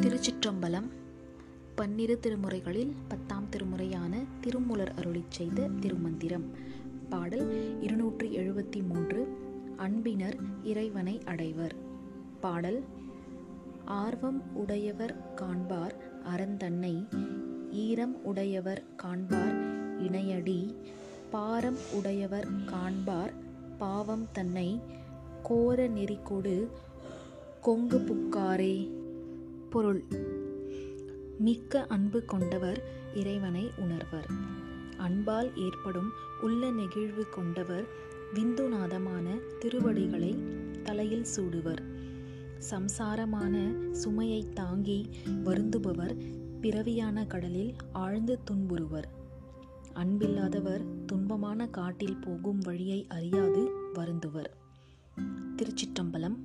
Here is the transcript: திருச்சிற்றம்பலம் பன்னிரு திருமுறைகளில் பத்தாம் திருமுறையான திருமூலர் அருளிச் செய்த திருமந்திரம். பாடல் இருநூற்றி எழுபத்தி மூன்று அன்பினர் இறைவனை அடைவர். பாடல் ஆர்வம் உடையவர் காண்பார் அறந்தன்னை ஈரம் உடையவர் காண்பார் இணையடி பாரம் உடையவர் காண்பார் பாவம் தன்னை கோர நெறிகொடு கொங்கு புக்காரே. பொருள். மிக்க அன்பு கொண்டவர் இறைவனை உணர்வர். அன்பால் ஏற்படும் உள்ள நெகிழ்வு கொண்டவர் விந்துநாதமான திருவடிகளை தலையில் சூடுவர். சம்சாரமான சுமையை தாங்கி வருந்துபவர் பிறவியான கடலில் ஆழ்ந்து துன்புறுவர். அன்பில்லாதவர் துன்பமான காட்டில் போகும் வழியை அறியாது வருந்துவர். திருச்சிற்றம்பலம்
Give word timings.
திருச்சிற்றம்பலம் 0.00 0.88
பன்னிரு 1.74 2.18
திருமுறைகளில் 2.22 2.92
பத்தாம் 3.08 3.46
திருமுறையான 3.50 4.24
திருமூலர் 4.40 4.92
அருளிச் 4.94 5.30
செய்த 5.30 5.68
திருமந்திரம். 5.80 6.44
பாடல் 7.08 7.80
இருநூற்றி 7.80 8.36
எழுபத்தி 8.36 8.86
மூன்று 8.86 9.36
அன்பினர் 9.76 10.36
இறைவனை 10.62 11.20
அடைவர். 11.24 11.74
பாடல் 12.40 12.84
ஆர்வம் 13.84 14.42
உடையவர் 14.54 15.16
காண்பார் 15.36 15.96
அறந்தன்னை 16.36 16.94
ஈரம் 17.70 18.24
உடையவர் 18.24 18.82
காண்பார் 19.02 19.56
இணையடி 19.98 20.74
பாரம் 21.30 21.76
உடையவர் 21.92 22.48
காண்பார் 22.64 23.32
பாவம் 23.78 24.26
தன்னை 24.32 24.80
கோர 25.42 25.88
நெறிகொடு 25.88 26.66
கொங்கு 27.60 27.98
புக்காரே. 27.98 29.04
பொருள். 29.76 30.04
மிக்க 31.38 31.86
அன்பு 31.86 32.24
கொண்டவர் 32.24 32.82
இறைவனை 33.14 33.70
உணர்வர். 33.76 34.26
அன்பால் 34.96 35.56
ஏற்படும் 35.56 36.10
உள்ள 36.40 36.70
நெகிழ்வு 36.70 37.30
கொண்டவர் 37.30 37.84
விந்துநாதமான 38.34 39.38
திருவடிகளை 39.58 40.34
தலையில் 40.82 41.26
சூடுவர். 41.36 41.78
சம்சாரமான 42.70 43.72
சுமையை 43.92 44.48
தாங்கி 44.54 45.08
வருந்துபவர் 45.44 46.16
பிறவியான 46.60 47.26
கடலில் 47.26 47.74
ஆழ்ந்து 47.92 48.38
துன்புறுவர். 48.50 49.08
அன்பில்லாதவர் 49.94 50.84
துன்பமான 51.12 51.70
காட்டில் 51.70 52.16
போகும் 52.16 52.58
வழியை 52.58 53.06
அறியாது 53.08 53.70
வருந்துவர். 53.94 54.50
திருச்சிற்றம்பலம் 55.56 56.36